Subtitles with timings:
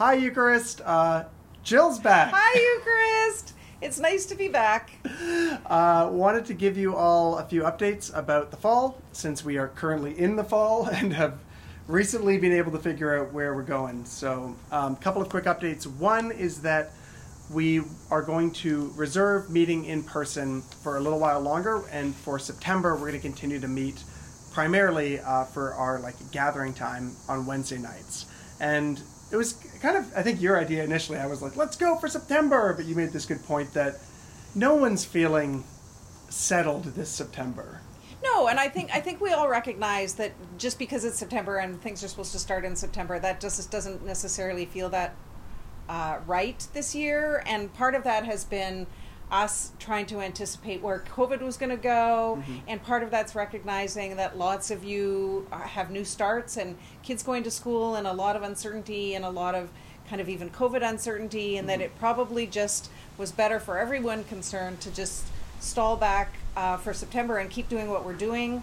[0.00, 0.80] Hi, Eucharist.
[0.82, 1.24] Uh,
[1.62, 2.32] Jill's back.
[2.34, 3.52] Hi, Eucharist.
[3.82, 4.92] It's nice to be back.
[5.66, 9.68] Uh, wanted to give you all a few updates about the fall, since we are
[9.68, 11.38] currently in the fall and have
[11.86, 14.06] recently been able to figure out where we're going.
[14.06, 15.86] So, a um, couple of quick updates.
[15.86, 16.92] One is that
[17.52, 22.38] we are going to reserve meeting in person for a little while longer, and for
[22.38, 24.02] September, we're going to continue to meet
[24.50, 28.24] primarily uh, for our like gathering time on Wednesday nights.
[28.60, 31.18] And it was kind of, I think, your idea initially.
[31.18, 33.96] I was like, let's go for September, but you made this good point that
[34.54, 35.64] no one's feeling
[36.28, 37.80] settled this September.
[38.22, 41.80] No, and I think I think we all recognize that just because it's September and
[41.80, 45.14] things are supposed to start in September, that just doesn't necessarily feel that
[45.88, 47.42] uh, right this year.
[47.46, 48.86] And part of that has been
[49.30, 52.56] us trying to anticipate where COVID was going to go, mm-hmm.
[52.68, 57.22] and part of that's recognizing that lots of you uh, have new starts and kids
[57.22, 59.68] going to school, and a lot of uncertainty, and a lot of
[60.08, 61.78] kind of even COVID uncertainty, and mm-hmm.
[61.78, 65.26] that it probably just was better for everyone concerned to just
[65.60, 68.62] stall back uh, for September and keep doing what we're doing.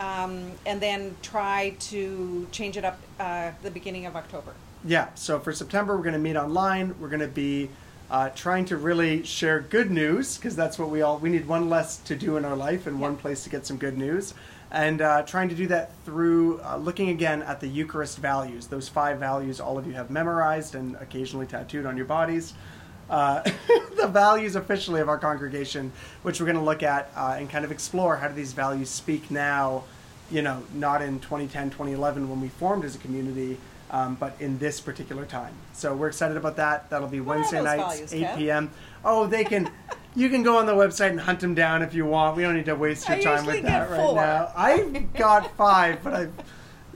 [0.00, 4.54] Um, and then try to change it up uh, the beginning of October.
[4.84, 6.94] Yeah, so for September, we're going to meet online.
[7.00, 7.68] We're going to be
[8.10, 11.68] uh, trying to really share good news because that's what we all we need one
[11.68, 14.34] less to do in our life and one place to get some good news
[14.70, 18.88] and uh, trying to do that through uh, looking again at the eucharist values those
[18.88, 22.54] five values all of you have memorized and occasionally tattooed on your bodies
[23.10, 23.42] uh,
[23.96, 27.64] the values officially of our congregation which we're going to look at uh, and kind
[27.64, 29.84] of explore how do these values speak now
[30.30, 33.58] you know not in 2010 2011 when we formed as a community
[33.90, 35.54] um, but in this particular time.
[35.72, 36.90] So we're excited about that.
[36.90, 38.36] That'll be what Wednesday nights, values, 8 Kev?
[38.36, 38.70] p.m.
[39.04, 39.70] Oh, they can.
[40.14, 42.36] you can go on the website and hunt them down if you want.
[42.36, 44.16] We don't need to waste your I time with that right four.
[44.16, 44.52] now.
[44.56, 46.32] I've got five, but I've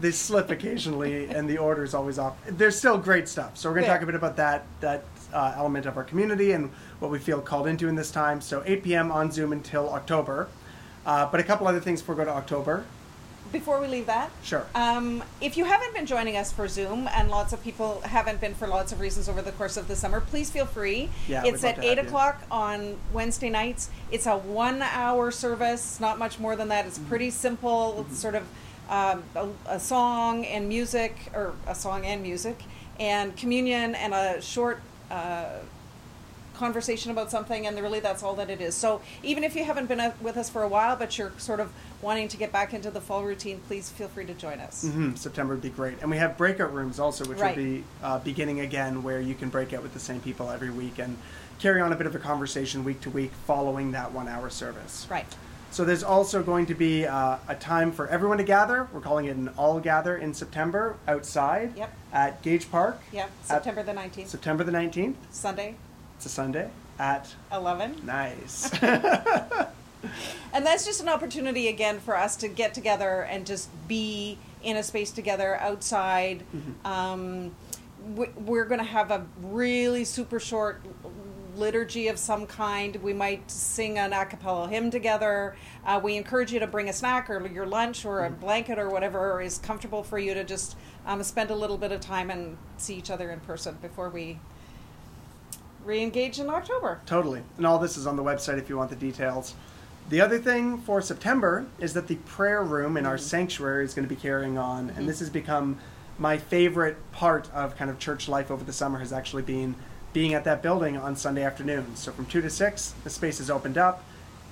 [0.00, 2.36] they slip occasionally, and the order is always off.
[2.46, 3.56] There's still great stuff.
[3.56, 6.52] So we're going to talk a bit about that that uh, element of our community
[6.52, 8.40] and what we feel called into in this time.
[8.40, 9.10] So 8 p.m.
[9.12, 10.48] on Zoom until October.
[11.06, 12.84] Uh, but a couple other things before we go to October.
[13.54, 14.66] Before we leave that, Sure.
[14.74, 18.52] Um, if you haven't been joining us for Zoom, and lots of people haven't been
[18.52, 21.08] for lots of reasons over the course of the summer, please feel free.
[21.28, 22.02] Yeah, it's at eight you.
[22.02, 23.90] o'clock on Wednesday nights.
[24.10, 26.80] It's a one-hour service, not much more than that.
[26.80, 26.88] Mm-hmm.
[26.88, 28.04] It's pretty simple.
[28.10, 28.42] It's sort of
[28.90, 32.60] um, a, a song and music, or a song and music,
[32.98, 34.80] and communion, and a short.
[35.12, 35.60] Uh,
[36.54, 39.86] conversation about something and really that's all that it is so even if you haven't
[39.86, 41.72] been uh, with us for a while but you're sort of
[42.02, 45.14] wanting to get back into the fall routine please feel free to join us hmm
[45.14, 46.00] September would be great.
[46.02, 47.56] And we have breakout rooms also, which Right.
[47.56, 50.70] will be uh, beginning again, where you can break out with the same people every
[50.70, 51.16] week and
[51.58, 55.06] carry on a bit of a conversation week to week following that one hour service.
[55.10, 55.26] right
[55.70, 58.88] So there's also going to be uh, a time for everyone to gather.
[58.92, 61.92] We're calling it an all gather in September outside Yep.
[62.12, 63.00] at Gage Park.
[63.12, 65.14] Yeah, at September the 19th, September the 19th.
[65.30, 65.74] Sunday,
[66.16, 68.02] It's a Sunday at 11.
[68.04, 68.70] nice.
[70.52, 74.76] And that's just an opportunity again for us to get together and just be in
[74.76, 76.44] a space together outside.
[76.84, 77.56] Um,
[78.14, 80.80] we- we're going to have a really super short
[81.56, 82.96] liturgy of some kind.
[82.96, 85.56] We might sing an a cappella hymn together.
[85.86, 88.90] Uh, we encourage you to bring a snack or your lunch or a blanket or
[88.90, 90.76] whatever is comfortable for you to just
[91.06, 94.38] um, spend a little bit of time and see each other in person before we
[95.84, 97.00] re-engage in October.
[97.06, 97.42] Totally.
[97.56, 99.54] And all this is on the website if you want the details.
[100.08, 103.24] The other thing for September is that the prayer room in our mm-hmm.
[103.24, 104.88] sanctuary is going to be carrying on.
[104.88, 105.06] And mm-hmm.
[105.06, 105.78] this has become
[106.18, 109.74] my favorite part of kind of church life over the summer has actually been
[110.12, 111.98] being at that building on Sunday afternoons.
[111.98, 114.04] So from 2 to 6, the space is opened up.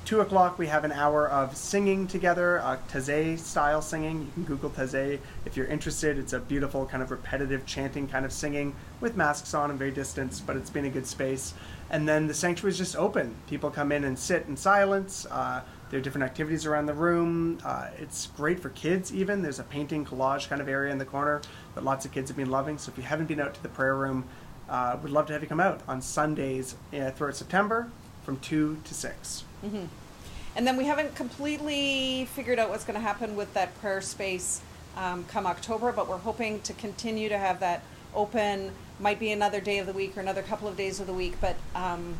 [0.05, 4.21] 2 o'clock, we have an hour of singing together, uh, Taizé style singing.
[4.21, 6.19] You can Google Taizé if you're interested.
[6.19, 9.93] It's a beautiful, kind of repetitive chanting kind of singing with masks on and very
[9.93, 11.55] distant, but it's been a good space.
[11.89, 13.37] And then the sanctuary is just open.
[13.49, 15.25] People come in and sit in silence.
[15.31, 17.59] Uh, there are different activities around the room.
[17.65, 19.41] Uh, it's great for kids, even.
[19.41, 21.43] There's a painting collage kind of area in the corner
[21.77, 22.77] that lots of kids have been loving.
[22.77, 24.25] So if you haven't been out to the prayer room,
[24.69, 27.89] uh, we'd love to have you come out on Sundays uh, throughout September
[28.25, 29.45] from 2 to 6.
[30.55, 34.61] And then we haven't completely figured out what's going to happen with that prayer space
[34.97, 37.83] um, come October, but we're hoping to continue to have that
[38.15, 38.71] open.
[39.01, 41.35] Might be another day of the week or another couple of days of the week,
[41.41, 42.17] but um,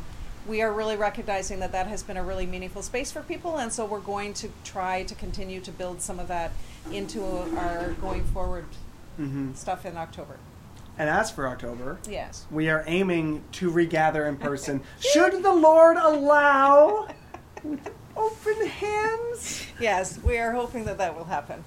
[0.47, 3.71] we are really recognizing that that has been a really meaningful space for people, and
[3.71, 6.51] so we're going to try to continue to build some of that
[6.91, 7.23] into
[7.57, 8.65] our going forward
[9.21, 9.53] Mm-hmm.
[9.53, 10.37] stuff in October.
[10.97, 12.45] And as for October, Yes.
[12.51, 14.81] we are aiming to regather in person.
[14.99, 17.07] Should the Lord allow,
[17.63, 19.65] with open hands.
[19.79, 21.63] Yes, we are hoping that that will happen.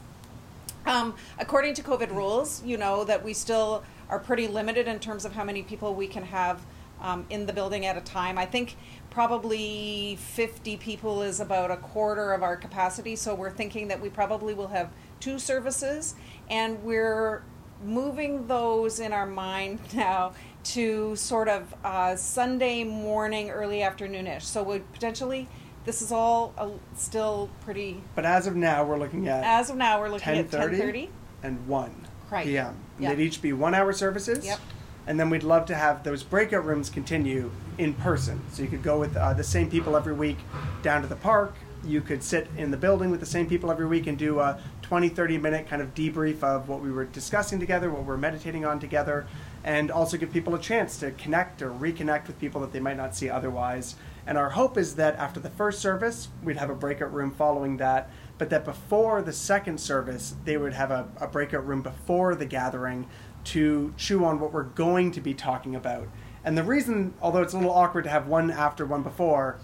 [0.86, 5.24] Um, according to COVID rules, you know that we still are pretty limited in terms
[5.24, 6.60] of how many people we can have
[7.00, 8.38] um, in the building at a time.
[8.38, 8.76] I think
[9.10, 14.08] probably 50 people is about a quarter of our capacity, so we're thinking that we
[14.08, 16.14] probably will have two services,
[16.48, 17.42] and we're
[17.84, 20.32] moving those in our mind now
[20.64, 24.42] to sort of uh, Sunday morning, early afternoonish.
[24.42, 25.48] So we potentially
[25.84, 28.02] this is all uh, still pretty.
[28.16, 30.78] But as of now, we're looking at As of now, we're looking at 10:30?
[30.80, 31.08] 10:30.
[31.44, 32.44] and 1 Right.
[32.44, 32.74] p.m.
[32.96, 33.16] And Yep.
[33.16, 34.44] They'd each be one hour services.
[34.44, 34.58] Yep.
[35.06, 38.40] And then we'd love to have those breakout rooms continue in person.
[38.50, 40.38] So you could go with uh, the same people every week
[40.82, 41.54] down to the park.
[41.86, 44.60] You could sit in the building with the same people every week and do a
[44.82, 48.64] 20, 30 minute kind of debrief of what we were discussing together, what we're meditating
[48.64, 49.26] on together,
[49.62, 52.96] and also give people a chance to connect or reconnect with people that they might
[52.96, 53.94] not see otherwise.
[54.26, 57.76] And our hope is that after the first service, we'd have a breakout room following
[57.76, 62.34] that, but that before the second service, they would have a, a breakout room before
[62.34, 63.06] the gathering
[63.44, 66.08] to chew on what we're going to be talking about.
[66.44, 69.58] And the reason, although it's a little awkward to have one after, one before,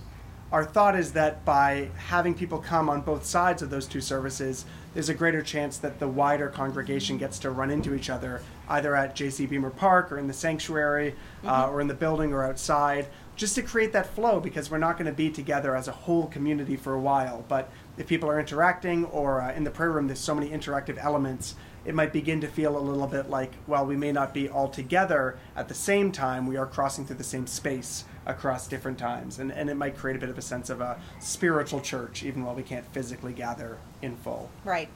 [0.53, 4.67] our thought is that by having people come on both sides of those two services,
[4.93, 8.95] there's a greater chance that the wider congregation gets to run into each other, either
[8.95, 13.07] at JC Beemer Park or in the sanctuary uh, or in the building or outside,
[13.35, 16.27] just to create that flow because we're not going to be together as a whole
[16.27, 17.47] community for a while.
[17.49, 21.03] But if people are interacting or uh, in the prayer room, there's so many interactive
[21.03, 21.55] elements,
[21.87, 24.69] it might begin to feel a little bit like, well, we may not be all
[24.69, 29.39] together at the same time, we are crossing through the same space across different times.
[29.39, 32.45] And, and it might create a bit of a sense of a spiritual church, even
[32.45, 34.51] while we can't physically gather in full.
[34.65, 34.89] Right.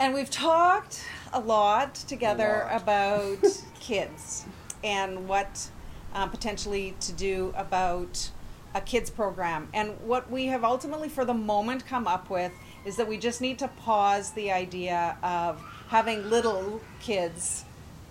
[0.00, 1.02] And we've talked
[1.32, 2.82] a lot together A lot.
[2.82, 4.44] about kids
[4.84, 5.68] and what
[6.14, 8.30] um, potentially to do about
[8.74, 9.68] a kids program.
[9.74, 12.52] And what we have ultimately, for the moment, come up with
[12.84, 17.64] is that we just need to pause the idea of having little kids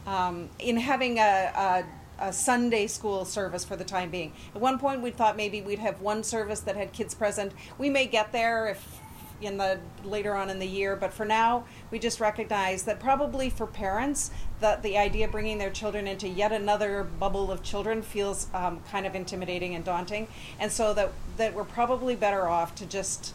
[0.05, 1.85] um, in having a, a
[2.19, 4.33] a Sunday school service for the time being.
[4.55, 7.53] At one point, we thought maybe we'd have one service that had kids present.
[7.77, 9.01] We may get there if
[9.41, 13.49] in the later on in the year, but for now, we just recognize that probably
[13.49, 18.01] for parents, that the idea of bringing their children into yet another bubble of children
[18.01, 20.27] feels um, kind of intimidating and daunting,
[20.59, 23.33] and so that that we're probably better off to just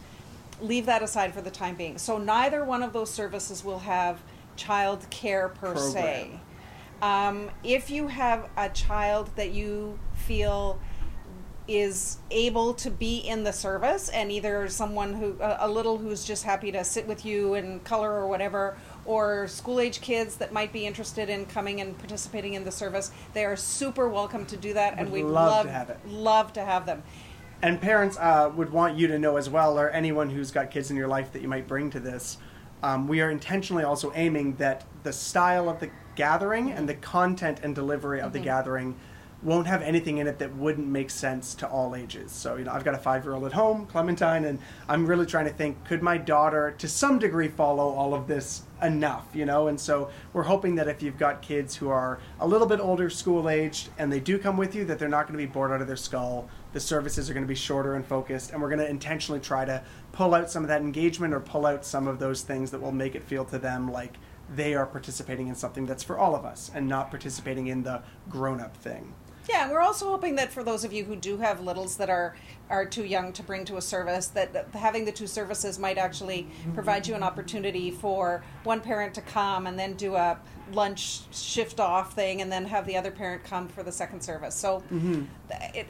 [0.61, 1.97] leave that aside for the time being.
[1.97, 4.19] So neither one of those services will have
[4.55, 6.39] child care per se.
[7.03, 10.79] Um, if you have a child that you feel
[11.67, 16.23] is able to be in the service and either someone who a, a little who's
[16.23, 20.53] just happy to sit with you and color or whatever or school age kids that
[20.53, 24.57] might be interested in coming and participating in the service they are super welcome to
[24.57, 25.97] do that and we'd love to have it.
[26.05, 27.01] love to have them
[27.61, 30.91] And parents uh, would want you to know as well, or anyone who's got kids
[30.91, 32.37] in your life that you might bring to this.
[32.81, 37.59] Um, we are intentionally also aiming that the style of the gathering and the content
[37.63, 38.45] and delivery of the mm-hmm.
[38.45, 38.95] gathering
[39.43, 42.31] won't have anything in it that wouldn't make sense to all ages.
[42.31, 44.57] So, you know, I've got a five year old at home, Clementine, and
[44.87, 48.63] I'm really trying to think could my daughter, to some degree, follow all of this
[48.81, 49.67] enough, you know?
[49.67, 53.09] And so we're hoping that if you've got kids who are a little bit older,
[53.09, 55.71] school aged, and they do come with you, that they're not going to be bored
[55.71, 56.49] out of their skull.
[56.71, 59.65] The services are going to be shorter and focused, and we're going to intentionally try
[59.65, 59.83] to
[60.13, 62.91] pull out some of that engagement or pull out some of those things that will
[62.91, 64.13] make it feel to them like
[64.55, 68.01] they are participating in something that's for all of us and not participating in the
[68.29, 69.13] grown up thing.
[69.49, 72.09] Yeah, and we're also hoping that for those of you who do have littles that
[72.09, 72.35] are
[72.69, 76.47] are too young to bring to a service, that having the two services might actually
[76.73, 80.39] provide you an opportunity for one parent to come and then do a
[80.71, 84.55] lunch shift off thing, and then have the other parent come for the second service.
[84.55, 85.23] So, mm-hmm.
[85.49, 85.87] th- it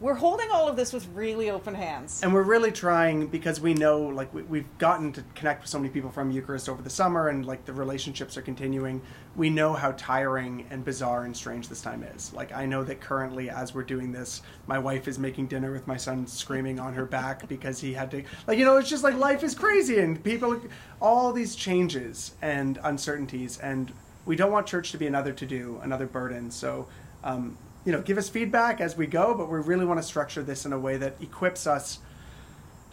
[0.00, 2.22] we're holding all of this with really open hands.
[2.22, 5.78] And we're really trying because we know, like, we, we've gotten to connect with so
[5.78, 9.02] many people from Eucharist over the summer, and like the relationships are continuing.
[9.34, 12.32] We know how tiring and bizarre and strange this time is.
[12.32, 15.86] Like, I know that currently, as we're doing this, my wife is making dinner with
[15.88, 19.02] my son screaming on her back because he had to, like, you know, it's just
[19.02, 20.60] like life is crazy and people,
[21.00, 23.92] all these changes and uncertainties, and
[24.26, 26.50] we don't want church to be another to do, another burden.
[26.52, 26.86] So,
[27.24, 27.56] um,
[27.88, 30.66] you know, give us feedback as we go, but we really want to structure this
[30.66, 32.00] in a way that equips us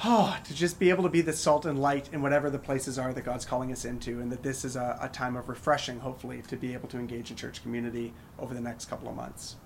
[0.05, 2.97] oh, to just be able to be the salt and light in whatever the places
[2.97, 5.99] are that God's calling us into, and that this is a, a time of refreshing,
[5.99, 9.57] hopefully, to be able to engage in church community over the next couple of months.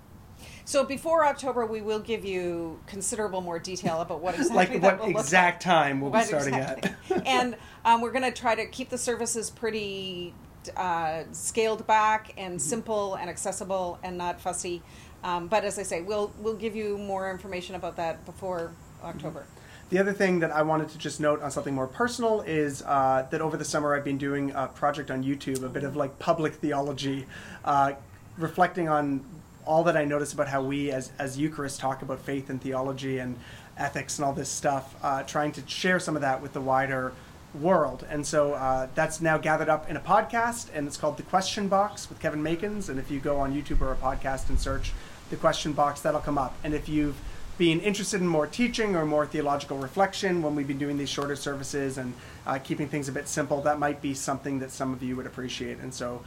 [0.64, 4.98] So before October, we will give you considerable more detail about what exactly like that
[4.98, 6.90] what exact time we'll be starting exactly.
[7.14, 7.24] at.
[7.28, 10.34] and um, we're going to try to keep the services pretty
[10.76, 12.58] uh, scaled back and Mm-hmm.
[12.58, 14.82] simple and accessible and not fussy.
[15.22, 18.72] Um, but as I say, we'll we'll give you more information about that before
[19.02, 19.44] October.
[19.90, 23.26] The other thing that I wanted to just note on something more personal is uh,
[23.30, 26.18] that over the summer I've been doing a project on YouTube, a bit of like
[26.20, 27.26] public theology,
[27.64, 27.94] uh,
[28.38, 29.24] reflecting on
[29.66, 33.18] all that I notice about how we as, as Eucharists talk about faith and theology
[33.18, 33.36] and
[33.76, 37.12] ethics and all this stuff, uh, trying to share some of that with the wider
[37.54, 38.06] world.
[38.08, 41.66] And so uh, that's now gathered up in a podcast, and it's called The Question
[41.68, 42.88] Box with Kevin Makins.
[42.88, 44.92] And if you go on YouTube or a podcast and search
[45.30, 46.56] The Question Box, that'll come up.
[46.64, 47.16] And if you've
[47.56, 51.36] been interested in more teaching or more theological reflection when we've been doing these shorter
[51.36, 52.12] services and
[52.46, 55.26] uh, keeping things a bit simple, that might be something that some of you would
[55.26, 55.78] appreciate.
[55.78, 56.22] And so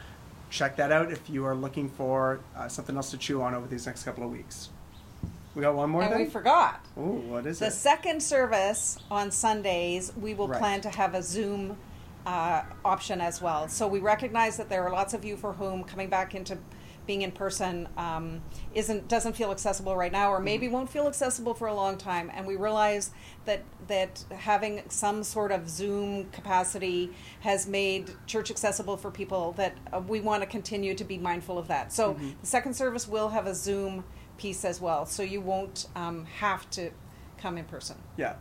[0.50, 3.68] check that out if you are looking for uh, something else to chew on over
[3.68, 4.70] these next couple of weeks.
[5.56, 6.24] We got one more and thing?
[6.26, 6.84] we forgot.
[6.98, 7.66] Ooh, what is it?
[7.66, 10.60] The second service on Sundays, we will Right.
[10.60, 11.78] plan to have a Zoom
[12.26, 13.68] uh, option as well.
[13.68, 16.58] So we recognize that there are lots of you for whom coming back into
[17.06, 18.42] being in person um,
[18.74, 20.74] isn't doesn't feel accessible right now, or maybe Mm-hmm.
[20.76, 22.32] won't feel accessible for a long time.
[22.34, 23.12] And we realize
[23.46, 29.52] that that having some sort of Zoom capacity has made church accessible for people.
[29.54, 31.92] That uh, we want to continue to be mindful of that.
[31.92, 32.40] So Mhm.
[32.42, 34.04] the second service will have a Zoom
[34.38, 36.92] piece as well, so you won't um, have to
[37.38, 37.98] come in person.
[38.18, 38.36] Yeah.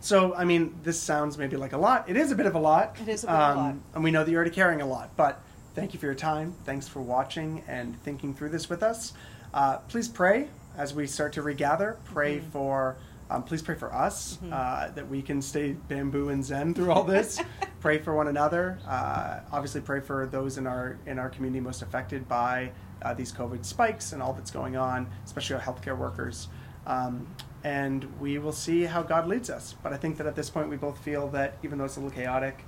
[0.00, 2.08] So, I mean, this sounds maybe like a lot.
[2.08, 2.96] It is a bit of a lot.
[3.00, 3.74] It is a bit of a lot.
[3.94, 5.10] And we know that you're already carrying a lot.
[5.16, 5.42] But
[5.76, 6.54] thank you for your time.
[6.64, 9.12] Thanks for watching and thinking through this with us.
[9.54, 11.98] Uh, please pray as we start to regather.
[12.06, 12.50] Pray Mm-hmm.
[12.50, 12.96] for,
[13.30, 17.04] um, please pray for us uh, that we can stay bamboo and zen through all
[17.04, 17.40] this.
[17.80, 18.78] pray for one another.
[18.88, 23.30] Uh, obviously, pray for those in our in our community most affected by uh, these
[23.32, 26.48] COVID spikes and all that's going on, especially our healthcare workers.
[26.86, 27.26] Um,
[27.64, 29.74] and we will see how God leads us.
[29.82, 32.00] But I think that at this point, we both feel that even though it's a
[32.00, 32.64] little chaotic,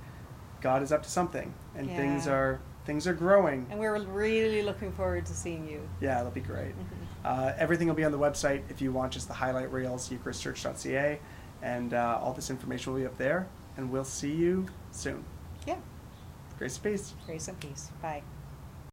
[0.61, 3.65] God is up to something, and things are things are growing.
[3.69, 5.87] And we're really looking forward to seeing you.
[6.01, 6.71] Yeah, that'll be great.
[6.71, 7.25] Mm-hmm.
[7.25, 11.19] Uh, everything will be on the website if you want just the highlight reels, eucharistchurch.ca,
[11.61, 13.47] and uh, all this information will be up there.
[13.77, 15.23] And we'll see you soon.
[15.67, 15.77] Yeah.
[16.57, 17.13] Grace and peace.
[17.25, 17.91] Grace and peace.
[18.01, 18.23] Bye.